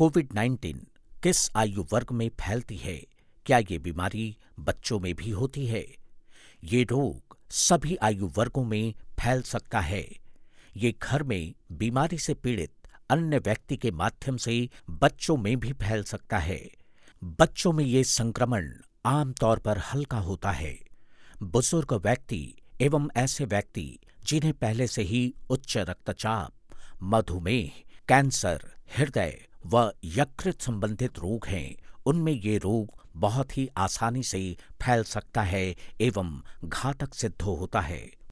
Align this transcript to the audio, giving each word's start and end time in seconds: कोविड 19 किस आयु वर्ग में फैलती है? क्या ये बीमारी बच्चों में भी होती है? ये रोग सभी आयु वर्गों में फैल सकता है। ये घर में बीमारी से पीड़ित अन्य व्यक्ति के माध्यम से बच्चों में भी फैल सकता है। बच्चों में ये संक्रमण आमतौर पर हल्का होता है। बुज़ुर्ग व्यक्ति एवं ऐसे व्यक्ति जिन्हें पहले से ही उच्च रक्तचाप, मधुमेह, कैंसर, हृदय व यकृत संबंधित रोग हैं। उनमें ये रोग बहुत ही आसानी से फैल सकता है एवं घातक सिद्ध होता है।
कोविड 0.00 0.28
19 0.32 0.76
किस 1.22 1.50
आयु 1.56 1.86
वर्ग 1.92 2.06
में 2.12 2.28
फैलती 2.28 2.76
है? 2.76 3.06
क्या 3.46 3.58
ये 3.58 3.78
बीमारी 3.78 4.36
बच्चों 4.60 5.00
में 5.00 5.14
भी 5.14 5.30
होती 5.30 5.66
है? 5.66 5.86
ये 6.64 6.82
रोग 6.82 7.36
सभी 7.50 7.96
आयु 7.96 8.26
वर्गों 8.26 8.64
में 8.64 8.94
फैल 9.20 9.42
सकता 9.42 9.80
है। 9.80 10.08
ये 10.76 10.94
घर 11.02 11.22
में 11.22 11.54
बीमारी 11.72 12.18
से 12.18 12.34
पीड़ित 12.34 12.72
अन्य 13.10 13.38
व्यक्ति 13.38 13.76
के 13.76 13.90
माध्यम 13.90 14.36
से 14.36 14.68
बच्चों 14.90 15.36
में 15.36 15.60
भी 15.60 15.72
फैल 15.72 16.02
सकता 16.02 16.38
है। 16.38 16.70
बच्चों 17.24 17.72
में 17.72 17.84
ये 17.84 18.04
संक्रमण 18.04 18.72
आमतौर 19.06 19.58
पर 19.58 19.78
हल्का 19.78 20.18
होता 20.18 20.50
है। 20.50 20.78
बुज़ुर्ग 21.42 21.92
व्यक्ति 21.92 22.54
एवं 22.80 23.08
ऐसे 23.16 23.44
व्यक्ति 23.44 23.98
जिन्हें 24.24 24.52
पहले 24.52 24.86
से 24.86 25.02
ही 25.02 25.34
उच्च 25.50 25.76
रक्तचाप, 25.76 26.52
मधुमेह, 27.02 27.70
कैंसर, 28.08 28.60
हृदय 28.96 29.49
व 29.66 29.92
यकृत 30.04 30.60
संबंधित 30.60 31.18
रोग 31.18 31.46
हैं। 31.46 31.76
उनमें 32.06 32.32
ये 32.32 32.58
रोग 32.58 33.00
बहुत 33.16 33.58
ही 33.58 33.68
आसानी 33.76 34.22
से 34.22 34.56
फैल 34.82 35.02
सकता 35.02 35.42
है 35.42 35.76
एवं 36.00 36.42
घातक 36.64 37.14
सिद्ध 37.14 37.42
होता 37.42 37.80
है। 37.80 38.19